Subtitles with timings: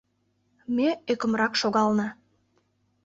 [0.75, 2.07] Ме ӧкымрак шогална.